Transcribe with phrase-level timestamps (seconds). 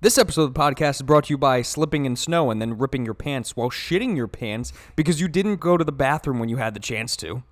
[0.00, 2.75] This episode of the podcast is brought to you by slipping in snow and then
[2.75, 6.49] ripping your pants while shitting your pants because you didn't go to the bathroom when
[6.49, 7.43] you had the chance to.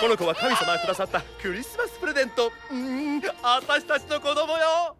[0.00, 2.76] この子は神様がくださったクリスマスプレゼントうー
[3.18, 4.96] ん私たちの子供よ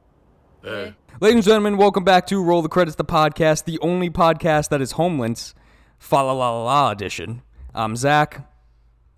[0.65, 4.69] え Ladies and gentlemen, welcome back to Roll the Credits, the podcast, the only podcast
[4.71, 5.55] that is homeless,
[5.99, 7.43] fa la la la edition.
[7.75, 8.45] I'm Zach,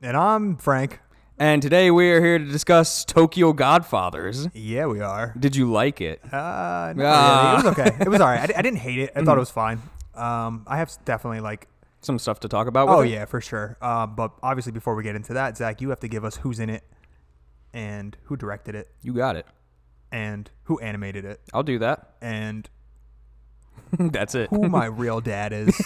[0.03, 1.01] And I'm Frank.
[1.41, 4.47] and today we are here to discuss Tokyo Godfathers.
[4.55, 5.35] Yeah, we are.
[5.39, 6.21] Did you like it?
[6.25, 7.41] Uh, not Ah.
[7.41, 7.51] really.
[7.51, 7.97] It was okay.
[8.05, 8.51] It was all right.
[8.55, 9.13] I, I didn't hate it.
[9.17, 9.81] I thought it was fine.
[10.15, 11.67] Um, I have definitely like.
[12.03, 12.89] Some stuff to talk about.
[12.89, 13.09] With Oh it?
[13.11, 13.77] yeah, for sure.
[13.83, 16.59] Um, but obviously, before we get into that, Zach, you have to give us who's
[16.61, 16.83] in it,
[17.75, 19.47] and who directed it, you got it.
[20.13, 22.15] and who animated it, I'll do that.
[22.23, 22.69] and
[23.99, 24.51] That's it.
[24.51, 25.81] who my real dad is.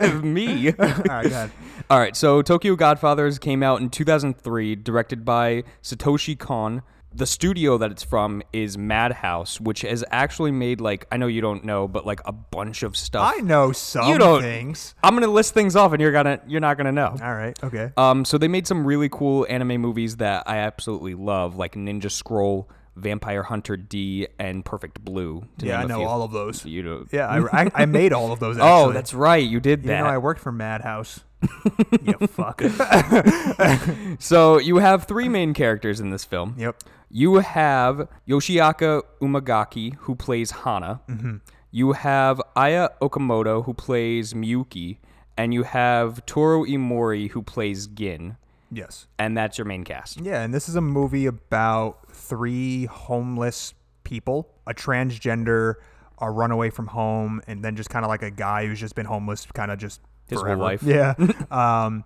[0.22, 0.68] Me.
[0.68, 1.50] all right, go ahead.
[1.88, 6.82] All right, so Tokyo Godfathers came out in 2003, directed by Satoshi Kon.
[7.12, 11.40] The studio that it's from is Madhouse, which has actually made like I know you
[11.40, 13.34] don't know, but like a bunch of stuff.
[13.36, 14.94] I know some You don't- things.
[15.02, 17.16] I'm gonna list things off, and you're gonna you're not gonna know.
[17.20, 17.58] All right.
[17.64, 17.90] Okay.
[17.96, 22.12] Um, so they made some really cool anime movies that I absolutely love, like Ninja
[22.12, 22.68] Scroll,
[23.00, 25.44] Vampire Hunter D, and Perfect Blue.
[25.58, 26.06] to yeah, I know few.
[26.06, 26.64] all of those.
[26.64, 27.06] You know.
[27.12, 28.56] Yeah, I, I, I made all of those.
[28.58, 28.70] Actually.
[28.70, 29.42] Oh, that's right.
[29.46, 30.00] You did You that.
[30.00, 31.20] know, I worked for Madhouse.
[32.04, 32.60] you fuck.
[34.18, 36.54] so you have three main characters in this film.
[36.58, 36.76] yep.
[37.12, 41.00] You have Yoshiaki Umegaki, who plays Hana.
[41.08, 41.36] Mm-hmm.
[41.72, 44.98] You have Aya Okamoto, who plays Miyuki.
[45.36, 48.36] And you have Toru Emori, who plays Gin.
[48.72, 49.06] Yes.
[49.18, 50.20] And that's your main cast.
[50.20, 55.74] Yeah, and this is a movie about three homeless people, a transgender,
[56.18, 59.06] a runaway from home, and then just kind of like a guy who's just been
[59.06, 60.82] homeless, kind of just His whole life.
[60.82, 61.14] Yeah.
[61.50, 62.04] um,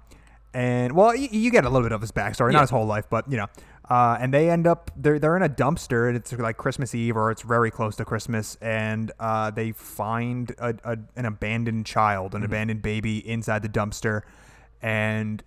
[0.55, 2.59] and well, you, you get a little bit of his backstory, Yeah.
[2.59, 3.47] not his whole life, but you know.
[3.91, 7.17] Uh, and they end up they're they're in a dumpster, and it's like Christmas Eve
[7.19, 12.29] or it's very close to Christmas, and uh, they find a, a an abandoned child,
[12.29, 12.37] Mm-hmm.
[12.37, 14.23] an abandoned baby inside the dumpster,
[14.81, 15.43] and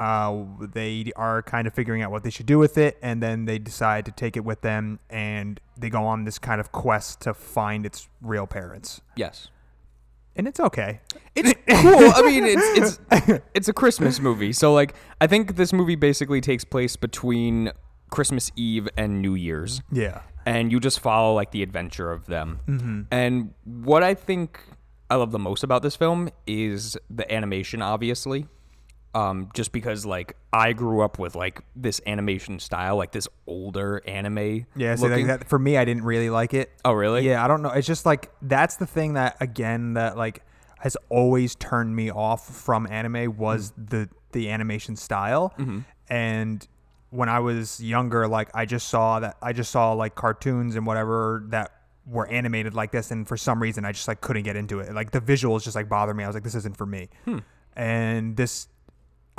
[0.00, 3.44] uh, they are kind of figuring out what they should do with it, and then
[3.44, 7.20] they decide to take it with them, and they go on this kind of quest
[7.20, 9.48] to find its real parents, Yes.
[10.36, 11.00] and it's okay.
[11.36, 12.12] It's cool.
[12.16, 14.52] I mean, it's it's it's a Christmas movie.
[14.52, 17.70] So like, I think this movie basically takes place between
[18.10, 19.82] Christmas Eve and New Year's.
[19.92, 23.06] Yeah, and you just follow like the adventure of them.
[23.10, 24.60] And what I think
[25.10, 28.46] I love the most about this film is the animation, obviously.
[29.12, 34.00] Um, just because like I grew up with like this animation style, like this older
[34.06, 34.66] anime.
[34.76, 34.94] yeah.
[34.94, 36.70] So like that, for me, I didn't really like it.
[36.84, 37.26] oh really?
[37.26, 37.70] Yeah, I don't know.
[37.70, 40.44] It's just like that's the thing that again that like
[40.80, 43.90] has always turned me off from anime was mm.
[43.90, 45.52] the the animation style.
[45.58, 45.80] Mm-hmm.
[46.08, 46.66] And
[47.10, 50.86] when I was younger, like I just saw that I just saw like cartoons and
[50.86, 51.72] whatever that
[52.06, 54.92] were animated like this, and for some reason I just like couldn't get into it.
[54.94, 56.24] Like the visuals just like bothered me.
[56.24, 57.08] I was like, this isn't for me.
[57.24, 57.38] Hmm.
[57.76, 58.68] And this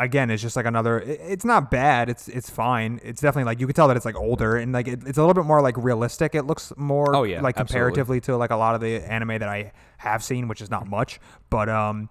[0.02, 3.00] again it's just like another it's not bad it's it's fine.
[3.04, 5.22] It's definitely like you could tell that it's like older and like it, it's a
[5.22, 6.36] little bit more like realistic.
[6.36, 7.92] It looks more Oh, yeah, like absolutely.
[7.92, 10.88] comparatively to like a lot of the anime that i have seen which is not
[10.88, 11.20] much
[11.50, 12.10] but um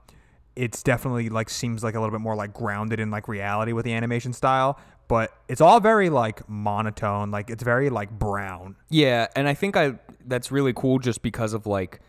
[0.56, 3.84] it's definitely like seems like a little bit more like grounded in like reality with
[3.84, 4.78] the animation style
[5.09, 8.77] but it's all very like monotone like it's very like brown.
[8.91, 12.01] Yeah, and I think I that's really cool just because of like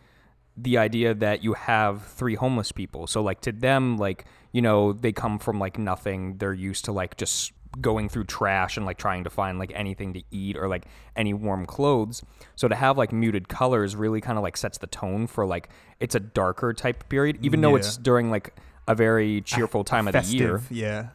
[0.63, 3.07] the idea that you have three homeless people.
[3.07, 6.38] So like to them like, you know, they come from like nothing.
[6.38, 10.13] They're used to like just going through trash and like trying to find like anything
[10.13, 10.85] to eat or like
[11.16, 12.21] any warm clothes.
[12.55, 15.69] So to have like muted colors really kind of like sets the tone for like
[16.00, 18.53] it's a darker type period even though it's during like
[18.88, 20.61] a very cheerful time of the year.
[20.69, 21.09] yeah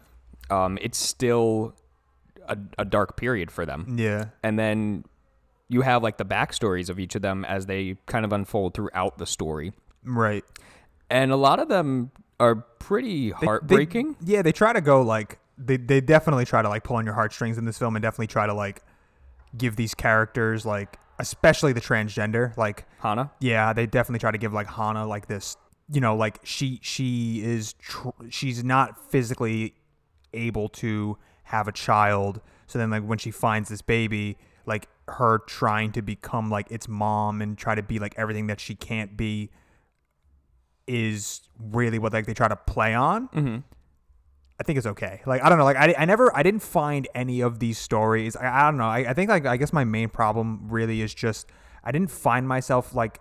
[0.50, 1.74] Um it's still
[2.48, 5.04] a, a dark period for them yeah and then
[5.68, 9.18] you have like the backstories of each of them as they kind of unfold throughout
[9.18, 9.72] the story.
[10.04, 10.44] Right.
[11.10, 14.16] And a lot of them are pretty They- they- heartbreaking.
[14.20, 17.14] Yeah, they try to go like they they definitely try to like pull on your
[17.14, 18.82] heartstrings in this film and definitely try to like
[19.56, 23.30] give these characters like especially the transgender like hana?
[23.40, 25.56] yeah, they definitely try to give like Hana like this
[25.90, 29.74] you know like she she is tr- she's not physically
[30.34, 32.40] able to have a child.
[32.66, 34.36] So then like when she finds this baby
[34.66, 38.60] like her trying to become like its mom and try to be like everything that
[38.60, 39.50] she can't be
[40.86, 43.58] is really what like they try to play on mm-hmm.
[44.58, 45.20] I think it's okay.
[45.26, 45.64] Like I don't know.
[45.64, 48.36] Like I, I never I didn't find any of these stories.
[48.36, 48.86] I, I don't know.
[48.86, 51.46] I, I think like I guess my main problem really is just
[51.84, 53.20] I didn't find myself like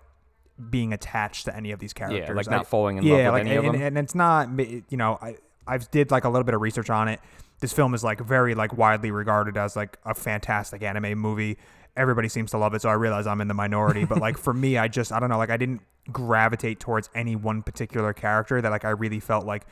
[0.70, 2.28] being attached to any of these characters.
[2.28, 3.82] Yeah, like I- not falling in love yeah, with like any of and, them?
[3.82, 5.36] and it's not you know I
[5.66, 7.20] I did like a little bit of research on it.
[7.60, 11.56] This film is like very like widely regarded as like a fantastic anime movie.
[11.96, 14.04] everybody seems to love it, so I realize I'm in the minority.
[14.04, 15.82] But like for me, I just I don't know, like I didn't
[16.12, 19.66] gravitate towards any one particular character that like I really felt like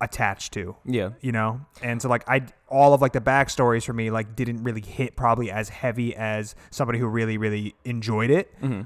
[0.00, 0.76] attached to.
[0.84, 1.10] Yeah.
[1.20, 1.60] You know?
[1.82, 5.16] And so like I all of like the backstories for me like didn't really hit
[5.16, 8.60] probably as heavy as somebody who really, really enjoyed it.
[8.60, 8.82] Mm-hmm.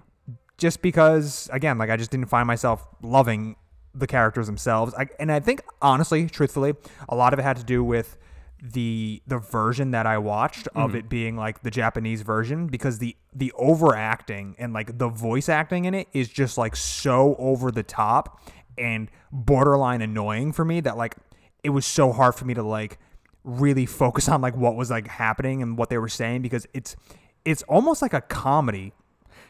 [0.58, 3.56] Just because again, like I just didn't find myself loving
[3.94, 4.94] the characters themselves.
[4.94, 6.75] I, and I think honestly, truthfully,
[7.08, 8.16] a lot of it had to do with
[8.62, 10.96] the the version that I watched of hmm.
[10.98, 15.87] it being like the Japanese version because the the overacting and like the voice acting
[15.87, 18.42] in it is just like so over the top
[18.76, 21.16] and borderline annoying for me that like
[21.64, 22.98] it was so hard for me to like
[23.44, 26.96] really focus on like what was like happening and what they were saying because it's
[27.44, 28.93] it's almost like a comedy.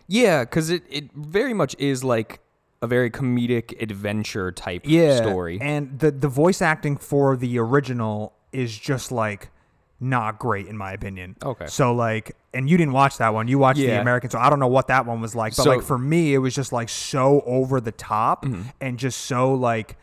[0.07, 2.41] Yeah, because it, it very much is like
[2.83, 5.59] a very comedic adventure type yeah, story.
[5.61, 9.51] And the the voice acting for the original is just like
[10.03, 11.37] not great in my opinion.
[11.43, 11.67] Okay.
[11.67, 13.49] So like and you didn't watch that one.
[13.49, 15.55] You watched the American, so I don't know what that one was like.
[15.57, 18.63] But So- like for me, it was just like so over the top Mm-hmm.
[18.81, 19.97] and just so like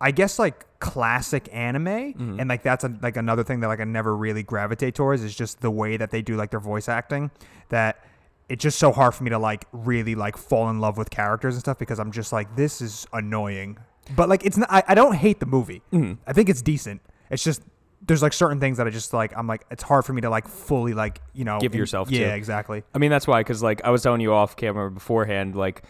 [0.00, 2.38] I guess like classic anime Mm-hmm.
[2.38, 5.34] and like that's a, like another thing that like I never really gravitate towards is
[5.34, 7.30] just the way that they do like their voice acting
[7.70, 8.04] that
[8.48, 11.54] it's just so hard for me to like really like fall in love with characters
[11.54, 13.78] and stuff because I'm just like this is annoying.
[14.16, 15.82] But like it's not I, I don't hate the movie.
[15.92, 16.14] Mm-hmm.
[16.26, 17.02] I think it's decent.
[17.30, 17.62] It's just
[18.06, 20.30] there's like certain things that I just like I'm like it's hard for me to
[20.30, 22.14] like fully like, you know, Give yourself to.
[22.14, 22.84] Yeah, exactly.
[22.94, 25.82] I mean, that's why, because like I was telling you off camera beforehand, like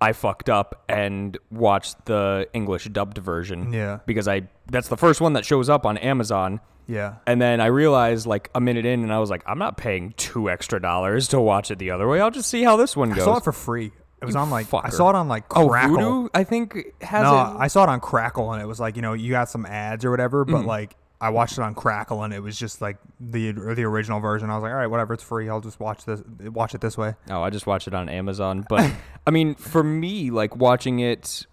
[0.00, 3.72] I fucked up and watched the English dubbed version.
[3.72, 4.00] Yeah.
[4.06, 6.60] Because I that's the first one that shows up on Amazon.
[6.86, 7.16] Yeah.
[7.26, 10.14] And then I realized like a minute in, and I was like, I'm not paying
[10.16, 12.20] two extra dollars to watch it the other way.
[12.20, 13.20] I'll just see how this one goes.
[13.20, 13.92] I saw it for free.
[14.20, 17.22] It was You on like I saw it on like oh, Vudu, I think has
[17.22, 17.56] no, it.
[17.58, 20.04] I saw it on Crackle and it was like, you know, you got some ads
[20.04, 20.66] or whatever, but mm.
[20.66, 24.48] like I watched it on Crackle and it was just like the the original version.
[24.50, 25.48] I was like, all right, whatever, it's free.
[25.48, 27.14] I'll just watch this watch it this way.
[27.28, 28.64] Oh, I just watched it on Amazon.
[28.68, 28.90] But
[29.26, 31.46] I mean, for me, like watching it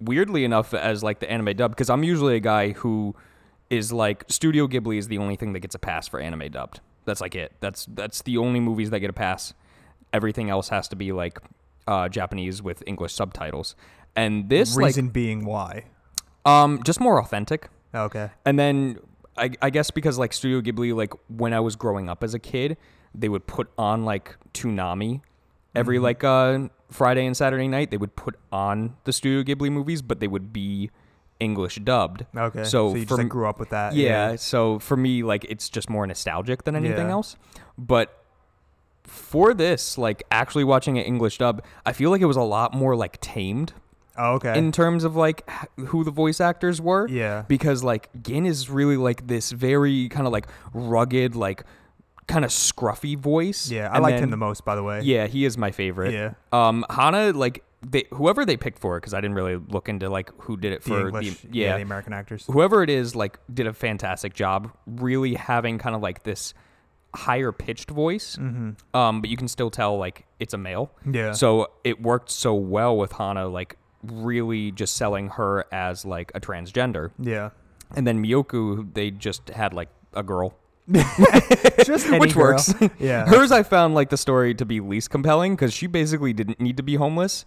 [0.00, 3.14] weirdly enough as like the anime dub, because I'm usually a guy who
[3.68, 6.80] is like Studio Ghibli is the only thing that gets a pass for anime dubbed.
[7.04, 7.52] That's like it.
[7.60, 9.52] That's that's the only movies that get a pass.
[10.12, 11.38] Everything else has to be like
[11.86, 13.76] uh, Japanese with English subtitles.
[14.16, 15.84] And this Reason being why.
[16.46, 17.68] um just more authentic.
[17.94, 18.30] Okay.
[18.44, 18.98] And then
[19.36, 22.38] I, I guess because like Studio Ghibli, like when I was growing up as a
[22.38, 22.76] kid,
[23.14, 25.22] they would put on like Toonami
[25.74, 26.04] every Mm-hmm.
[26.04, 27.90] like uh, Friday and Saturday night.
[27.90, 30.90] They would put on the Studio Ghibli movies, but they would be
[31.38, 32.26] English dubbed.
[32.36, 32.64] Okay.
[32.64, 33.94] So, So, you for just like grew up with that.
[33.94, 37.12] yeah, so for me, like it's just more nostalgic than anything Yeah.
[37.12, 37.36] else.
[37.78, 38.22] But
[39.04, 42.74] for this, like actually watching it English dub, I feel like it was a lot
[42.74, 43.72] more like tamed
[44.16, 44.58] Oh, okay.
[44.58, 45.48] in terms of like
[45.78, 47.08] who the voice actors were.
[47.08, 47.42] Yeah.
[47.48, 51.64] Because like Gin is really like this very kind of like rugged, like
[52.26, 53.70] kind of scruffy voice.
[53.70, 55.00] yeah, I And liked him the most by the way.
[55.02, 56.12] Yeah, he is my favorite.
[56.12, 56.34] Yeah.
[56.52, 60.30] Um, Hana, like they whoever they picked for, because I didn't really look into like
[60.42, 61.66] who did it The for English, the yeah.
[61.70, 62.44] yeah, the American actors.
[62.46, 66.52] whoever it is, like did a fantastic job, really having kind of like this
[67.14, 68.36] higher pitched voice.
[68.36, 68.96] Mm-hmm.
[68.96, 70.92] Um, but you can still tell like it's a male.
[71.10, 71.32] Yeah.
[71.32, 76.40] So it worked so well with Hana, like really just selling her as like a
[76.40, 77.10] transgender.
[77.18, 77.50] Yeah.
[77.94, 80.54] And then Miyoku, they just had like a girl,
[81.84, 82.42] Just which girl.
[82.54, 82.74] works.
[82.98, 83.26] Yeah.
[83.26, 86.76] Hers, I found like the story to be least compelling because she basically didn't need
[86.76, 87.44] to be homeless.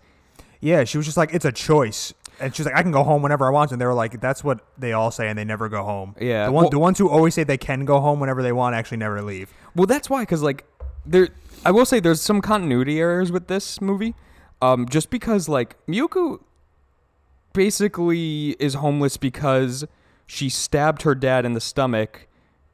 [0.61, 2.13] Yeah, she was just like, it's a choice.
[2.39, 3.71] And she's like, I can go home whenever I want.
[3.73, 6.15] And they were like, that's what they all say, and they never go home.
[6.19, 8.53] Yeah, The, one, well- the ones who always say they can go home whenever they
[8.53, 9.53] want actually never leave.
[9.75, 10.65] Well, that's why, because like
[11.05, 11.27] there,
[11.65, 14.15] I will say there's some continuity errors with this movie,
[14.63, 16.39] um, just because like Miyoku
[17.51, 19.85] basically is homeless because
[20.25, 22.27] she stabbed her dad in the stomach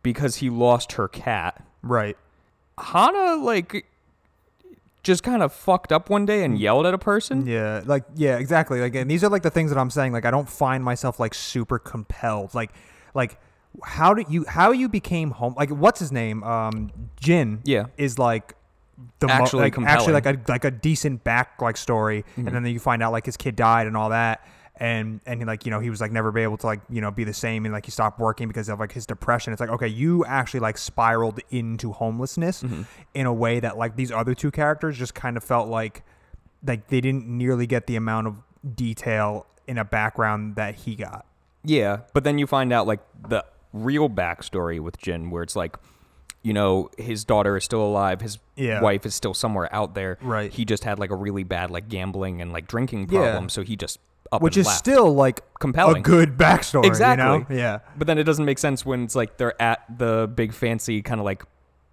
[0.04, 1.66] because he lost her cat.
[1.82, 2.16] Right.
[2.78, 3.88] Hana like
[5.02, 7.48] just kind of fucked up one day and yelled at a person.
[7.48, 8.80] Yeah, like yeah, exactly.
[8.80, 10.14] Like, and these are like the things that I'm saying.
[10.14, 12.54] Like, I don't find myself like super compelled.
[12.54, 12.72] Like,
[13.16, 13.40] like
[13.84, 15.56] how did you how you became home?
[15.58, 16.44] Like, what's his name?
[16.44, 17.62] Um, Gin.
[17.64, 17.88] Yeah.
[17.98, 18.56] is like
[19.20, 22.48] the mo- Actually like actually like a like a decent back like story, Mm-hmm.
[22.48, 24.46] and then you find out like his kid died and all that.
[24.82, 27.12] And and like you know he was like never be able to like you know
[27.12, 29.52] be the same and like he stopped working because of like his depression.
[29.52, 32.84] It's like okay you actually like spiraled into homelessness Mm-hmm.
[33.14, 36.04] in a way that like these other two characters just kind of felt like
[36.66, 38.36] like they didn't nearly get the amount of
[38.76, 41.26] detail in a background that he got.
[41.64, 45.78] Yeah, but then you find out like the real backstory with Gin, where it's like,
[46.42, 48.82] you know, his daughter is still alive, his Yeah.
[48.82, 50.18] wife is still somewhere out there.
[50.22, 50.52] Right.
[50.52, 53.22] He just had like a really bad like gambling and like drinking Yeah.
[53.24, 54.00] problem, so he just
[54.32, 54.78] up Which is left.
[54.78, 55.98] still like Compelling.
[55.98, 56.86] a good backstory.
[56.86, 57.26] Exactly.
[57.26, 57.46] You know?
[57.50, 57.80] Yeah.
[57.98, 61.20] But then it doesn't make sense when it's like they're at the big fancy kind
[61.20, 61.44] of like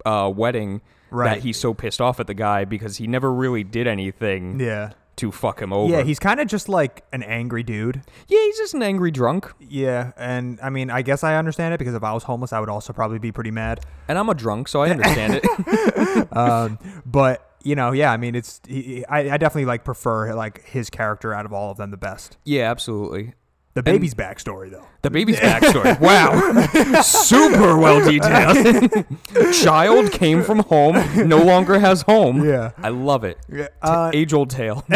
[0.05, 1.35] uh, wedding Right.
[1.37, 4.91] that he's so pissed off at the guy because he never really did anything Yeah.
[5.17, 5.91] To fuck him over.
[5.93, 8.03] Yeah, he's kind of just like an angry dude.
[8.29, 11.79] yeah, he's just an angry drunk, Yeah, and I mean, I guess I understand it
[11.79, 13.81] because if I was homeless, I would also probably be pretty mad.
[14.09, 16.29] and I'm a drunk, so I understand it.
[16.37, 20.65] Um, but you know, yeah, I mean, it's he, I, I definitely like prefer like
[20.67, 22.37] his character out of all of them the best.
[22.45, 23.35] yeah, absolutely.
[23.77, 24.87] The baby's backstory though.
[25.03, 26.01] The baby's backstory.
[26.01, 27.03] Wow.
[27.03, 29.05] Super well detailed.
[29.55, 30.97] Child came from home,
[31.29, 32.43] no longer has home.
[32.43, 32.71] Yeah.
[32.79, 33.39] I love it.
[33.53, 34.83] Yeah, uh, Age old tale.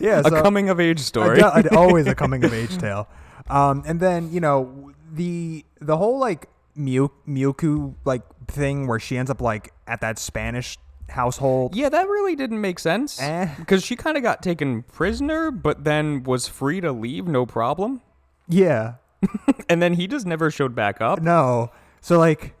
[0.00, 1.38] yeah, a coming of age story.
[1.40, 3.08] do- I- always a coming of age tale.
[3.50, 9.30] Um, and then you know the the whole like Miyuku like thing where she ends
[9.30, 10.78] up like at that Spanish
[11.12, 11.74] household.
[11.76, 13.20] Yeah, that really didn't make sense.
[13.20, 13.48] Eh.
[13.58, 18.00] Because she kind of got taken prisoner, but then was free to leave, no problem.
[18.48, 18.94] Yeah,
[19.68, 21.22] And then he just never showed back up.
[21.22, 21.70] no.
[22.00, 22.54] So like,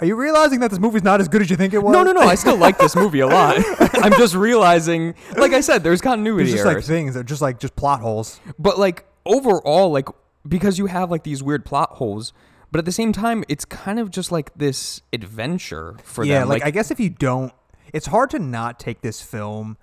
[0.00, 1.92] are you realizing that this movie's not as good as you think it was?
[1.92, 2.20] No, no, no.
[2.20, 3.56] I still like this movie a lot.
[4.02, 6.86] I'm just realizing, like I said, there's continuity It's just like errors.
[6.86, 7.14] things.
[7.14, 8.40] They're just like just plot holes.
[8.58, 10.08] but like overall, like
[10.46, 12.32] because you have like these weird plot holes,
[12.74, 16.48] but at the same time, it's kind of just like this adventure for yeah, them.
[16.48, 17.52] like, I guess if you don't,
[17.92, 19.76] it's hard to not take this film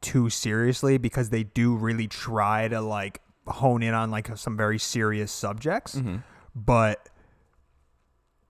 [0.00, 4.76] too seriously because they do really try to like hone in on like some very
[4.76, 5.94] serious subjects.
[5.94, 6.16] Mm-hmm.
[6.52, 7.10] But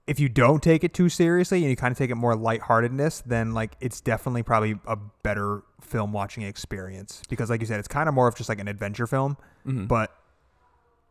[0.07, 3.21] if you don't take it too seriously and you kind of take it more lightheartedness,
[3.27, 7.87] then like it's definitely probably a better film watching experience because like you said, it's
[7.87, 9.37] kind of more of just like an adventure film.
[9.67, 9.85] Mm-hmm.
[9.85, 10.15] But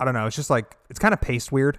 [0.00, 1.78] I don't know, it's just like it's kind of paced weird.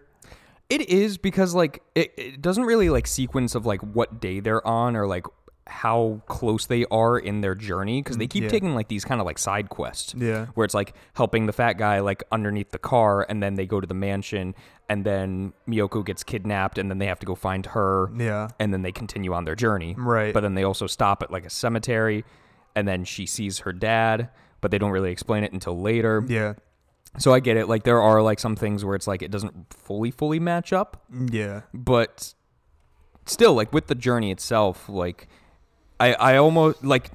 [0.69, 4.65] It is because like it, it doesn't really like sequence of like what day they're
[4.65, 5.25] on or like
[5.69, 8.49] how close they are in their journey because they mm, keep yeah.
[8.49, 10.13] taking like these kind of like side quests.
[10.17, 10.47] Yeah.
[10.55, 13.79] Where it's like helping the fat guy like underneath the car and then they go
[13.79, 14.55] to the mansion
[14.89, 18.11] and then Miyoko gets kidnapped and then they have to go find her.
[18.17, 18.49] Yeah.
[18.59, 19.95] And then they continue on their journey.
[19.97, 20.33] Right.
[20.33, 22.25] But then they also stop at like a cemetery
[22.75, 24.29] and then she sees her dad,
[24.61, 26.23] but they don't really explain it until later.
[26.27, 26.53] Yeah.
[27.17, 27.67] So I get it.
[27.67, 31.03] Like there are like some things where it's like it doesn't fully fully match up
[31.31, 31.61] Yeah.
[31.73, 32.33] but
[33.25, 35.27] still like with the journey itself like
[35.99, 37.11] i i almost like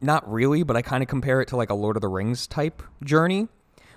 [0.00, 2.46] not really but i kind of compare it to like a lord of the rings
[2.46, 3.46] type journey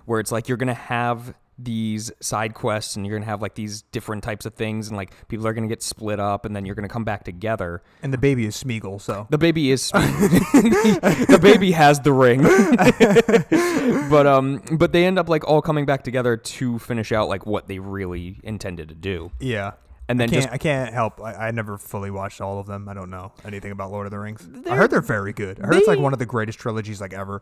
[0.05, 3.83] where it's like you're gonna have these side quests and you're gonna have like these
[3.83, 6.75] different types of things and like people are gonna get split up and then you're
[6.75, 11.71] gonna come back together And the baby is Smeagol, so the baby is the baby
[11.71, 12.41] has the ring
[14.09, 17.45] but um but they end up like all coming back together to finish out like
[17.45, 19.73] what they really intended to do yeah.
[20.09, 21.21] and then I can't, just I can't help.
[21.21, 22.89] I, I never fully watched all of them.
[22.89, 24.47] I don't know anything about Lord of the Rings.
[24.69, 25.61] I heard they're very good.
[25.61, 27.41] I heard it's like one of the greatest trilogies like ever.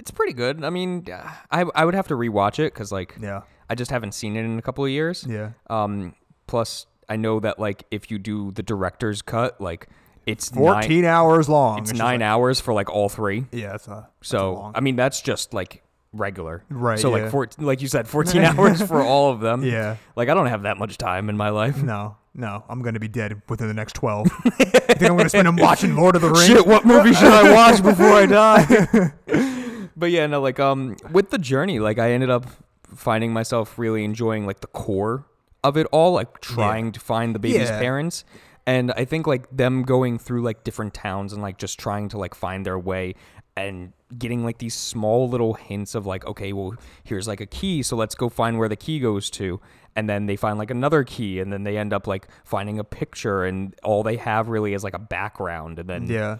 [0.00, 0.62] It's pretty good.
[0.64, 1.06] I mean,
[1.50, 3.42] I I would have to rewatch it because like Yeah.
[3.70, 5.26] I just haven't seen it in a couple of years.
[5.28, 5.50] Yeah.
[5.68, 6.14] Um.
[6.46, 9.88] Plus, I know that like if you do the director's cut, like
[10.26, 11.78] it's nine, 14 hours long.
[11.80, 13.46] it's nine like- hours for like all three.
[13.52, 14.72] yeah, it's a, that's a So long.
[14.74, 16.64] I mean, that's just like regular.
[16.70, 17.24] Right, So yeah.
[17.24, 19.62] like 14, like you said, fourteen hours for all of them.
[19.64, 19.96] Yeah.
[20.16, 21.82] Like I don't have that much time in my life.
[21.82, 24.26] no, no, I'm gonna be dead within the next 12.
[24.44, 24.50] I
[24.94, 26.46] think I'm gonna spend them watching Lord of the Rings?
[26.46, 29.12] Shit, what movie should I watch before I die?
[29.98, 32.46] but yeah, no, like um with the journey, like I ended up
[32.94, 35.26] finding myself really enjoying like the core
[35.64, 37.78] of it all, like trying to find the baby's Yeah.
[37.78, 38.24] parents.
[38.66, 42.18] And I think like them going through like different towns and like just trying to
[42.18, 43.14] like find their way
[43.56, 47.82] and getting like these small little hints of like, okay, well, here's like a key,
[47.82, 49.60] so let's go find where the key goes to.
[49.96, 52.84] And then they find like another key, and then they end up like finding a
[52.84, 55.78] picture, and all they have really is like a background.
[55.80, 56.36] And then Yeah.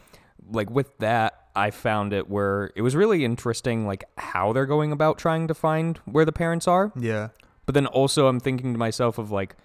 [0.52, 4.92] like with that i found it where it was really interesting like how they're going
[4.92, 7.28] about trying to find where the parents are Yeah.
[7.66, 9.56] but then also i'm thinking to myself of like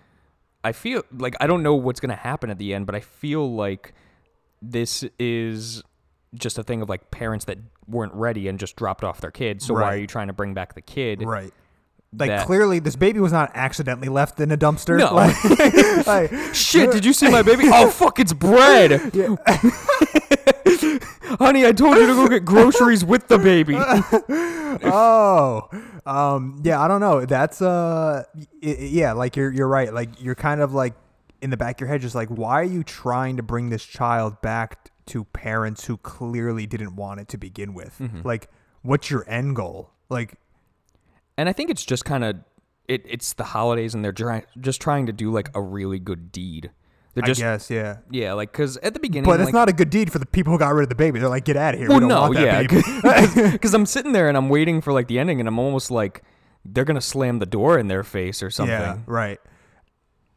[0.64, 3.00] i feel like i don't know what's going to happen at the end but i
[3.00, 3.94] feel like
[4.62, 5.84] this is
[6.36, 9.62] just a thing of like parents that weren't ready and just dropped off their kid
[9.62, 11.54] so why are you trying to bring back the kid Right.
[12.16, 15.00] Like that- clearly, this baby was not accidentally left in a dumpster.
[15.00, 15.16] No.
[15.16, 18.92] Like, like, shit did you see my baby oh fuck it's bread
[21.40, 23.76] honey i told you to go get groceries with the baby
[24.84, 25.70] oh,
[26.06, 26.82] um, yeah.
[26.82, 27.26] I don't know.
[27.26, 28.24] That's uh,
[28.62, 29.14] yeah.
[29.14, 29.94] Like you're you're right.
[29.94, 30.94] Like you're kind of like
[31.42, 33.84] in the back of your head, just like why are you trying to bring this
[33.86, 37.98] child back to parents who clearly didn't want it to begin with?
[38.00, 38.22] Mm-hmm.
[38.24, 38.50] Like,
[38.82, 39.92] what's your end goal?
[40.10, 40.36] Like,
[41.38, 42.38] And I think it's just kind of
[42.88, 46.32] it, it's the holidays and they're try- just trying to do like a really good
[46.32, 46.72] deed.
[47.14, 47.98] They're just I guess, yeah.
[48.10, 50.26] yeah, like because at the beginning, But it's like, not a good deed for the
[50.26, 51.20] people who got rid of the baby.
[51.20, 51.88] They're like, get out of here.
[51.88, 54.94] Well, we don't no, want that yeah, because I'm sitting there and I'm waiting for
[54.94, 56.24] like the ending, and I'm almost like
[56.66, 58.74] they're gonna slam the door in their face or something.
[58.74, 59.40] Yeah, right.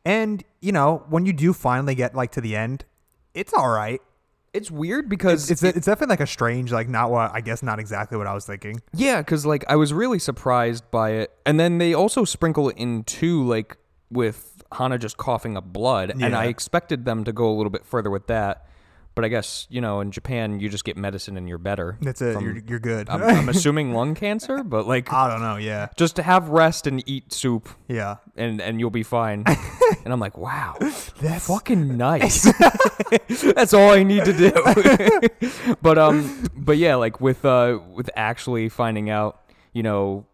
[0.04, 2.85] And you know, when you do finally get like to the end,
[3.33, 4.00] it's all right.
[4.52, 7.78] It's weird because It's it's definitely like a strange, like not what I guess not
[7.78, 8.83] exactly what I was thinking.
[8.95, 12.76] Yeah, because like I was really surprised by it, and then they also sprinkle it
[12.76, 13.76] in too, like
[14.11, 17.85] with Hana just coughing up blood, and I expected them to go a little bit
[17.85, 18.66] further with that,
[19.14, 21.97] but I guess you know in Japan you just get medicine and you're better.
[22.00, 22.35] That's it.
[22.35, 23.09] from- you're you're good.
[23.09, 25.56] I'm, I'm assuming lung cancer, but like I don't know.
[25.56, 28.16] Yeah, just to have rest and eat soup, yeah.
[28.37, 29.45] and and you'll be fine.
[30.04, 30.76] and I'm like, wow,
[31.21, 32.45] That's fucking nice.
[33.54, 35.76] That's all I need to do.
[35.83, 39.40] but um, but yeah, like with uh, with actually finding out,
[39.73, 40.26] you know,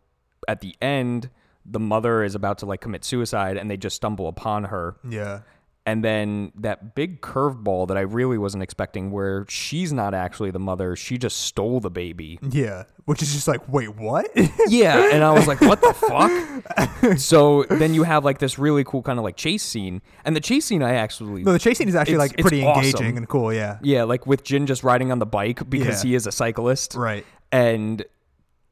[0.48, 1.30] at the end,
[1.64, 5.40] the mother is about to like commit suicide, and they just stumble upon her, yeah.
[5.86, 10.58] and then that big curveball that I really wasn't expecting, where she's not actually the
[10.58, 12.38] mother, she just stole the baby.
[12.42, 14.28] Yeah, which is just like, wait, what?
[14.68, 17.18] Yeah, and I was like, what the fuck?
[17.18, 20.40] so then you have like this really cool kind of like chase scene, and the
[20.40, 22.84] chase scene I actually no, the chase scene is actually like pretty awesome.
[22.84, 23.52] engaging and cool.
[23.52, 26.08] Yeah, Yeah, like with Gin just riding on the bike because Yeah.
[26.10, 26.94] he is a cyclist.
[26.94, 27.24] right.
[27.50, 28.04] And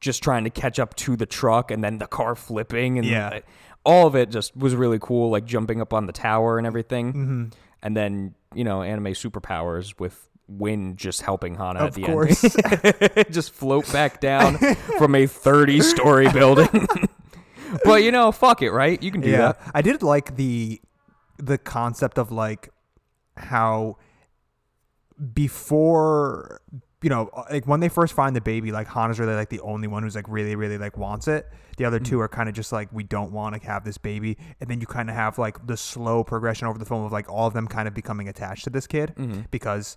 [0.00, 3.28] just trying to catch up to the truck and then the car flipping and Yeah.
[3.28, 3.40] uh,
[3.84, 7.08] all of it just was really cool, like jumping up on the tower and everything.
[7.12, 7.44] Mm-hmm.
[7.82, 12.44] And then, you know, anime superpowers with wind just helping Hana at the course.
[12.44, 13.26] end.
[13.30, 14.58] just float back down
[14.98, 16.86] from a 30 story building.
[17.84, 19.02] but, you know, fuck it, right?
[19.02, 19.60] You can do yeah, that.
[19.74, 20.80] I did like the
[21.38, 22.68] the concept of like
[23.38, 23.96] how
[25.32, 26.60] before
[27.02, 29.60] you know uh, like when they first find the baby like hana's really like the
[29.60, 31.46] only one who's like really really like wants it.
[31.76, 32.24] The other two mm.
[32.24, 34.36] are kind of just like we don't want to have this baby.
[34.60, 37.28] And then you kind of have like the slow progression over the film of like
[37.30, 39.42] all of them kind of becoming attached to this kid mm-hmm.
[39.50, 39.96] because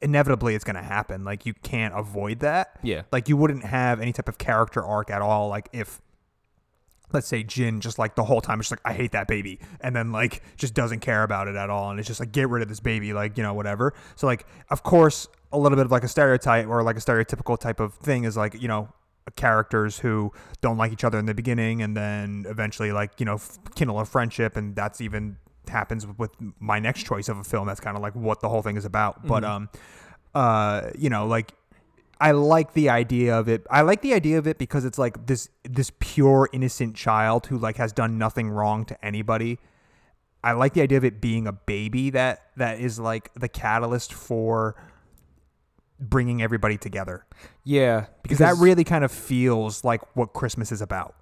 [0.00, 1.24] inevitably it's going to happen.
[1.24, 2.78] Like you can't avoid that.
[2.82, 3.02] Yeah.
[3.10, 6.00] like you wouldn't have any type of character arc at all like if
[7.12, 9.60] let's say Gin just like the whole time is just like I hate that baby
[9.80, 12.48] and then like just doesn't care about it at all and it's just like get
[12.48, 13.94] rid of this baby like you know whatever.
[14.16, 17.58] So like of course a little bit of like a stereotype or like a stereotypical
[17.58, 18.88] type of thing is like you know
[19.34, 23.40] characters who don't like each other in the beginning and then eventually like you know
[23.74, 25.36] kindle a friendship and that's even
[25.68, 28.62] happens with my next choice of a film that's kind of like what the whole
[28.62, 29.26] thing is about.
[29.26, 29.68] But um
[30.34, 31.52] uh you know like
[32.20, 33.66] I like the idea of it.
[33.70, 37.58] I like the idea of it because it's like this this pure innocent child who
[37.58, 39.58] like has done nothing wrong to anybody.
[40.42, 44.12] I like the idea of it being a baby that that is like the catalyst
[44.14, 44.76] for
[45.98, 47.24] bringing everybody together
[47.64, 48.06] Yeah.
[48.22, 51.14] because that really kind of feels like what Christmas is about.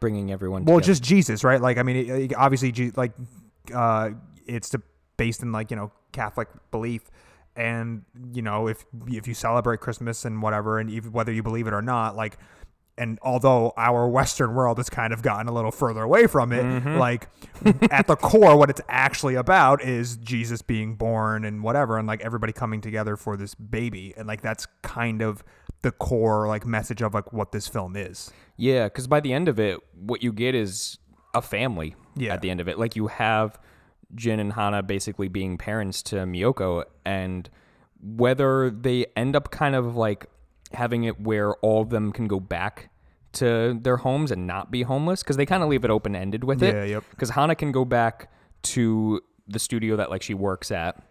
[0.00, 0.86] bringing everyone Well, together.
[0.92, 1.60] just Jesus, right?
[1.60, 3.12] Like, I mean, it, it- obviously, like,
[3.74, 4.10] uh,
[4.46, 4.82] it's to,
[5.16, 7.02] based in like you know Catholic belief,
[7.56, 11.66] and you know if if you celebrate Christmas and whatever, and if, whether you believe
[11.66, 12.38] it or not, like,
[12.98, 16.64] and although our Western world has kind of gotten a little further away from it,
[16.64, 16.96] mm-hmm.
[16.96, 17.28] like
[17.90, 22.20] at the core, what it's actually about is Jesus being born and whatever, and like
[22.22, 25.44] everybody coming together for this baby, and like that's kind of
[25.82, 28.32] the core like message of like what this film is.
[28.56, 30.98] Yeah, because by the end of it, what you get is
[31.34, 31.94] a family.
[32.16, 32.34] Yeah.
[32.34, 33.58] At the end of it, like you have
[34.14, 37.48] Gin and Hana basically being parents to Miyoko, and
[38.00, 40.26] whether they end up kind of like
[40.72, 42.90] having it where all of them can go back
[43.32, 46.44] to their homes and not be homeless, because they kind of leave it open ended
[46.44, 46.74] with it.
[46.74, 47.04] Yeah, yep.
[47.10, 48.30] Because Hana can go back
[48.62, 51.02] to the studio that like she works at.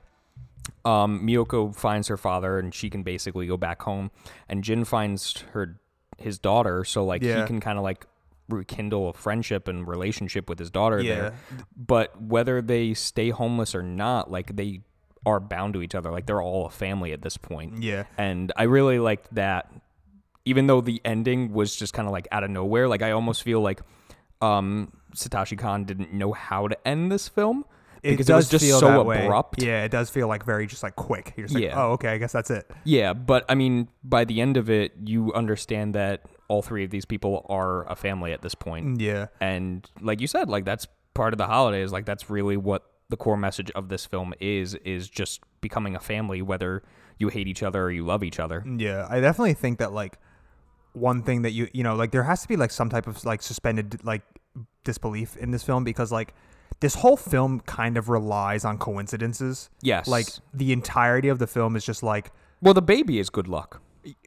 [0.86, 4.12] Um, Miyoko finds her father, and she can basically go back home.
[4.48, 5.80] And Gin finds her
[6.18, 7.42] his daughter, so like Yeah.
[7.42, 8.06] he can kind of like
[8.50, 11.16] rekindle a friendship and relationship with his daughter Yeah.
[11.16, 11.34] there.
[11.76, 14.82] But whether they stay homeless or not, like they
[15.26, 16.12] are bound to each other.
[16.12, 17.82] Like they're all a family at this point.
[17.82, 18.04] Yeah.
[18.18, 19.72] And I really liked that.
[20.46, 23.44] Even though the ending was just kind of like out of nowhere, like I almost
[23.44, 23.80] feel like
[24.42, 27.64] um, Satoshi Kon didn't know how to end this film
[28.02, 29.24] because it, was just feel so that way.
[29.26, 29.64] abrupt.
[29.64, 31.34] Yeah, it does feel like very just like quick.
[31.38, 32.70] You're just like, oh, okay, I guess that's it.
[32.84, 36.90] Yeah, but I mean, by the end of it, you understand that all three of
[36.90, 38.98] these people are a family at this point.
[38.98, 39.28] Mm, yeah.
[39.40, 41.92] And like you said, like that's part of the holidays.
[41.92, 46.00] Like that's really what the core message of this film is: is just becoming a
[46.00, 46.84] family, whether
[47.18, 48.62] you hate each other or you love each other.
[48.62, 50.18] Mm, yeah, I definitely think that like
[50.94, 53.24] one thing that you you know like there has to be like some type of
[53.26, 54.22] like suspended like
[54.84, 56.34] disbelief in this film because like
[56.80, 59.70] this whole film kind of relies on coincidences.
[59.82, 60.08] Yes.
[60.08, 63.82] Like the entirety of the film is just like Well, the baby is good luck.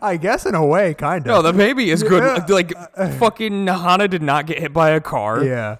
[0.00, 1.26] I guess in a way kind of.
[1.26, 2.48] No, the baby is good.
[2.48, 3.12] Like uh, uh, uh.
[3.18, 5.44] fucking Hana did not get hit by a car.
[5.44, 5.76] yeah.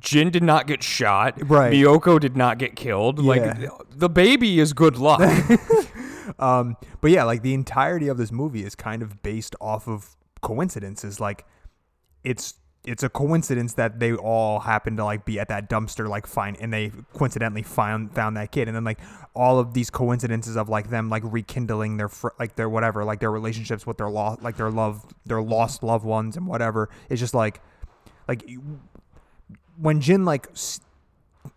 [0.00, 1.38] Gin did not get shot.
[1.48, 1.72] Right.
[1.72, 3.20] Miyoko did not get killed.
[3.20, 3.28] Yeah.
[3.28, 5.20] Like the baby is good luck.
[6.38, 10.16] Um, but yeah, like the entirety of this movie is kind of based off of
[10.40, 11.20] coincidences.
[11.20, 11.44] Like
[12.22, 16.26] it's it's a coincidence that they all happen to like be at that dumpster like
[16.26, 18.68] find and they coincidentally found found that kid.
[18.68, 18.98] And then like
[19.34, 23.20] all of these coincidences of like them like rekindling their fr- like their whatever like
[23.20, 26.90] their relationships with their lost like their love their lost loved ones and whatever.
[27.08, 27.60] It's just like
[28.28, 28.44] like
[29.78, 30.80] when Gin like s-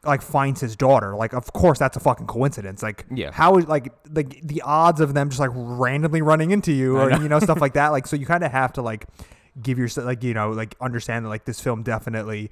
[0.03, 2.81] like finds his daughter like of course that's a fucking coincidence.
[2.83, 3.31] Like Yeah.
[3.31, 7.11] how is like like the odds of them just like randomly running into you or
[7.21, 9.07] you know stuff like that like so you kind of have to like
[9.61, 12.49] give yourself like you know like understand that like this film definitely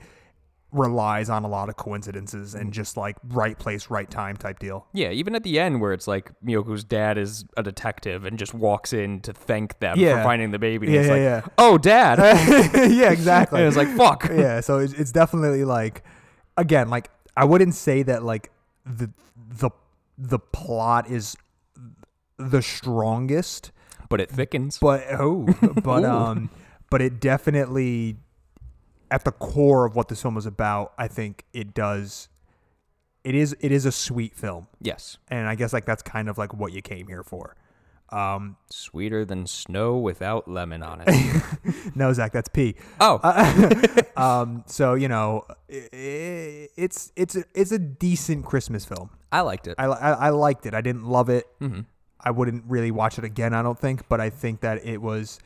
[0.72, 4.86] relies on a lot of coincidences and just like right place right time type deal
[4.92, 8.54] Yeah, even at the end where it's like Miyoko's dad is a detective and just
[8.54, 10.18] walks in to thank them Yeah.
[10.18, 10.88] for finding the baby.
[10.92, 11.42] Yeah, it's yeah, like, yeah.
[11.58, 12.18] oh, dad.
[12.92, 14.26] yeah exactly and it's like, fuck.
[14.36, 16.04] yeah so it's, it's definitely like
[16.58, 18.52] again like i wouldn't say that like
[18.86, 19.70] the the
[20.18, 21.38] the plot is
[22.38, 23.72] the strongest
[24.10, 24.78] But it thickens.
[24.80, 25.48] but oh
[25.84, 26.50] but um
[26.90, 28.18] but it definitely
[29.12, 32.28] at the core of what this film is about i think it does
[33.26, 34.68] it is it is a sweet film.
[34.80, 35.18] Yes.
[35.30, 37.56] and i guess like that's kind of like what you came here for.
[38.10, 41.42] Um Sweeter than snow without lemon on it.
[41.96, 42.76] no zach that's p.
[43.00, 43.20] Oh,
[44.16, 49.10] um so you know i i it's it's a, it's a decent christmas film.
[49.32, 49.74] I liked it.
[49.80, 50.76] I, I I liked it.
[50.76, 51.48] I didn't love it.
[51.60, 51.82] Hmm
[52.26, 55.40] I wouldn't really watch it again, I don't think, but I think that it was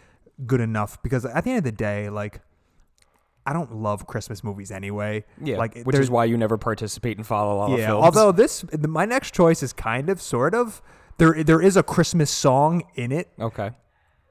[0.46, 2.42] good enough because at the end of the day, like
[3.46, 5.26] I don't love Christmas movies anyway.
[5.44, 7.88] Yeah, like which is why you never participate in Fa La La yeah.
[7.88, 8.06] films.
[8.06, 10.82] Although this, my next choice is kind of, sort of.
[11.18, 13.72] There, there is a Christmas song in it, okay.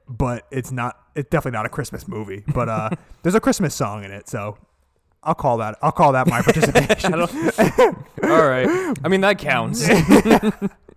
[0.07, 0.97] but it's not.
[1.15, 2.43] It's definitely not a Christmas movie.
[2.47, 2.89] But uh,
[3.21, 4.57] there's a Christmas song in it, so
[5.21, 5.77] I'll call that.
[5.81, 7.13] I'll call that my participation.
[7.13, 8.95] All right.
[9.03, 9.87] I mean, that counts.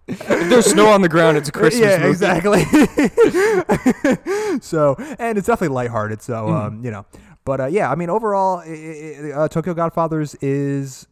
[0.09, 2.11] If there's snow on the ground, it's a Christmas yeah, movie.
[2.11, 2.65] exactly.
[4.61, 6.23] so, and it's definitely lighthearted.
[6.23, 6.55] So, Mm-hmm.
[6.79, 7.07] um, you know,
[7.45, 11.07] but uh, yeah, I mean, overall, i i uh, Tokyo Godfathers is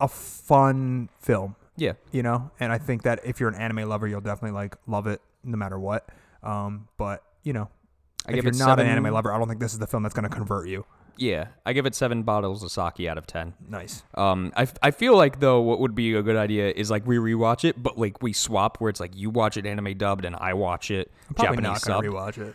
[0.00, 1.56] a fun film.
[1.76, 1.92] Yeah.
[2.12, 5.06] You know, and I think that if you're an anime lover, you'll definitely like love
[5.06, 6.08] it no matter what.
[6.42, 7.68] Um, but you know,
[8.26, 10.02] I if you're it not an anime lover, I don't think this is the film
[10.02, 10.84] that's going to convert you.
[11.18, 11.48] Yeah.
[11.66, 13.54] I give it seven bottles of sake out of ten.
[13.68, 14.02] Nice.
[14.14, 17.16] Um, I, I feel like though what would be a good idea is like we
[17.16, 20.36] rewatch it, but like we swap where it's like you watch it anime dubbed and
[20.36, 22.54] I watch it Probably Japanese not to rewatch it.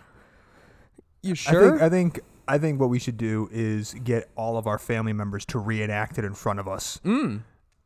[1.22, 4.68] You I think I think I think what we should do is get all of
[4.68, 7.00] our family members to reenact it in front of us.
[7.06, 7.44] Mm.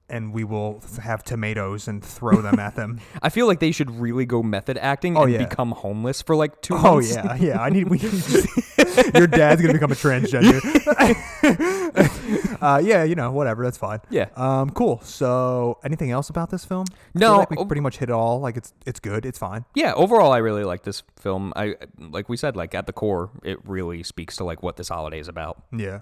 [0.10, 3.00] And we will have tomatoes and throw them at them.
[3.22, 5.46] I feel like they should really go method acting Oh, and yeah.
[5.46, 7.14] become homeless for like two oh months.
[7.14, 7.62] yeah, yeah.
[7.62, 7.90] I need.
[7.90, 8.00] We,
[9.16, 10.62] your dad's gonna become a transgender.
[12.62, 13.64] uh, yeah, you know, whatever.
[13.64, 14.00] That's fine.
[14.10, 14.30] Yeah.
[14.36, 14.70] Um.
[14.72, 15.02] Cool.
[15.02, 16.86] So, anything else about this film?
[17.14, 18.40] No, like we pretty much hit it all.
[18.40, 19.26] Like it's it's good.
[19.26, 19.66] It's fine.
[19.76, 21.54] Yeah, overall I really like this film.
[21.56, 24.90] I like we said like at the core it really speaks to like what this
[24.90, 25.64] holiday is about.
[25.72, 26.02] Yeah.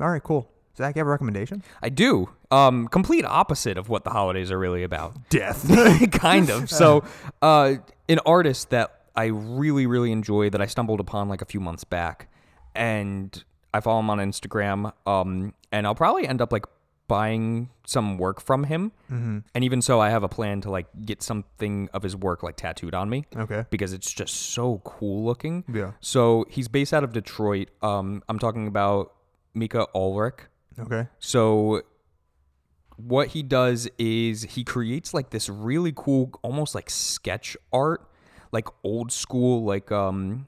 [0.00, 0.22] All right.
[0.22, 0.50] Cool.
[0.78, 1.62] Zach, you have a recommendation?
[1.82, 2.30] I do.
[2.50, 5.28] Um complete opposite of what the holidays are really about.
[5.28, 5.68] Death.
[6.12, 6.70] kind of.
[6.70, 7.04] So,
[7.42, 7.74] uh,
[8.08, 11.82] an artist that I really, really enjoy that I stumbled upon like a few months
[11.82, 12.30] back,
[12.74, 14.92] and I follow him on Instagram.
[15.06, 16.66] Um, and I'll probably end up like
[17.08, 18.92] buying some work from him.
[19.10, 19.38] Mm-hmm.
[19.54, 22.56] And even so, I have a plan to like get something of his work like
[22.56, 23.24] tattooed on me.
[23.36, 23.64] Okay.
[23.70, 25.64] Because it's just so cool looking.
[25.72, 25.92] Yeah.
[26.00, 27.70] So he's based out of Detroit.
[27.82, 29.14] Um, I'm talking about
[29.52, 30.42] Micah Ulrich.
[30.78, 31.06] Okay.
[31.18, 31.82] So
[32.96, 38.08] what he does is he creates like this really cool almost like sketch art,
[38.52, 40.46] like old school like um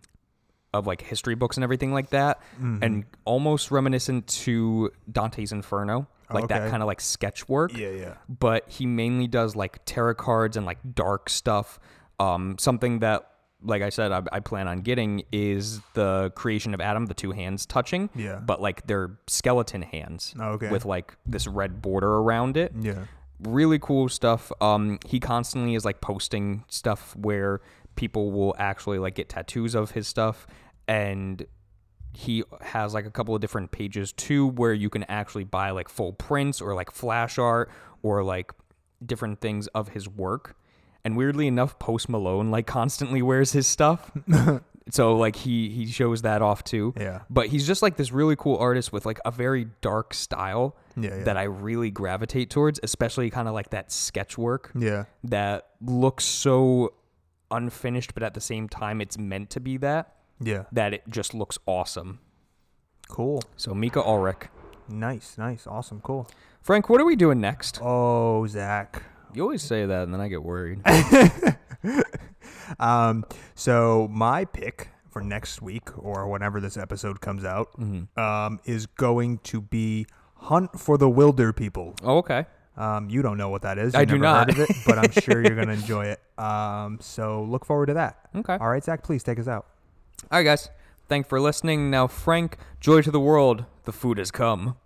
[0.72, 6.46] of like history books and everything like that and almost reminiscent to Dante's Inferno, like
[6.48, 7.88] that kind of like sketch work Yeah.
[7.90, 8.14] Yeah.
[8.28, 11.78] but he mainly does like tarot cards and like dark stuff.
[12.20, 13.29] Um, something that,
[13.62, 17.32] like I said, I, I plan on getting is the creation of Adam, the two
[17.32, 18.10] hands touching.
[18.14, 18.36] Yeah.
[18.36, 20.34] But like they're skeleton hands.
[20.38, 20.70] Oh, okay.
[20.70, 22.72] With like this red border around it.
[22.78, 23.04] Yeah.
[23.40, 24.52] Really cool stuff.
[24.60, 27.60] Um, he constantly is like posting stuff where
[27.96, 30.46] people will actually like get tattoos of his stuff
[30.88, 31.46] and
[32.12, 35.88] he has like a couple of different pages too where you can actually buy like
[35.88, 37.70] full prints or like flash art
[38.02, 38.52] or like
[39.04, 40.56] different things of his work.
[41.04, 44.10] And weirdly enough, Post Malone like constantly wears his stuff.
[44.90, 46.92] so like he he shows that off too.
[46.98, 47.20] Yeah.
[47.30, 51.16] But he's just like this really cool artist with like a very dark style Yeah,
[51.16, 51.24] yeah.
[51.24, 55.04] that I really gravitate towards, especially kind of like that sketch work Yeah.
[55.24, 56.92] that looks so
[57.50, 60.64] unfinished, but at the same time it's meant to be that Yeah.
[60.72, 62.18] that it just looks awesome.
[63.08, 63.42] Cool.
[63.56, 64.48] So Micah Ulrich.
[64.88, 65.38] Nice.
[65.38, 65.66] Nice.
[65.66, 66.00] Awesome.
[66.02, 66.28] Cool.
[66.62, 67.80] Frank, what are we doing next?
[67.82, 69.02] Oh, Zach.
[69.34, 70.80] You always say that and then I get worried.
[72.78, 77.68] Um, so my pick for next week or whenever this episode comes out
[78.16, 81.98] um, is going to be Hunt for the Wilderpeople.
[82.02, 82.46] Oh, okay.
[82.76, 83.94] Um, you don't know what that is.
[83.94, 84.56] I do not.
[84.56, 86.20] It, but I'm sure you're going to enjoy it.
[86.38, 88.28] Um, so look forward to that.
[88.34, 88.56] Okay.
[88.58, 89.66] All right, Zach, please take us out.
[90.30, 90.70] All right, guys.
[91.08, 91.90] Thanks for listening.
[91.90, 93.64] Now, Frank, joy to the world.
[93.84, 94.76] The food has come.